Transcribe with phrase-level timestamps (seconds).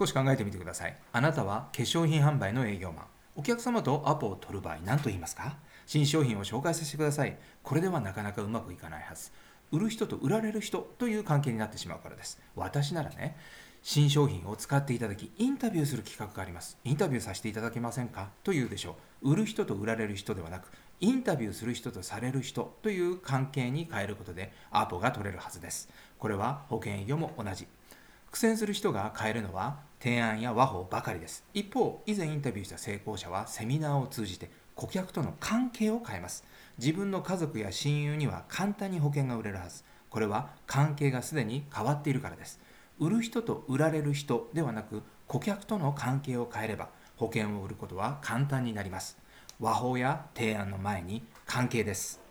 [0.00, 0.96] 少し考えてみてください。
[1.12, 3.04] あなたは化粧品販売の営業マン。
[3.36, 5.58] お客様とアポを取る場合何と言いますか？
[5.84, 7.36] 新商品を紹介させてください。
[7.62, 9.30] これではなかなかうまくいかないはず。
[9.72, 12.40] 売る人と売られる人という関係になってしまうからです。
[12.56, 13.36] 私ならね
[13.82, 16.78] 新商品を使っていただきインタビューする企画があります。
[16.82, 18.30] インタビューさせていただけませんか？
[18.42, 19.32] というでしょう。
[19.32, 20.70] 売る人と売られる人ではなく
[21.00, 25.90] インタビューする人とされる人という関係に変えることでアポが取れるはずです。
[26.18, 27.66] これは保険営業も同じ。
[28.30, 31.44] 苦戦する人が変えるのは提案や和法ばかりです。
[31.52, 36.44] 一方以前インタビューした成功者はセミナーを通じて顧客との関係を変えます。
[36.78, 39.82] 自分の家族や親友には簡単に保険が売れるはず。
[40.08, 42.60] これは関係がすでに変わっているからです。
[43.00, 49.18] 売る人と売られる人ではなく顧客との関係を変えれば保険を売ることは簡単になります。
[49.58, 52.29] 和法や提案の前に関係です。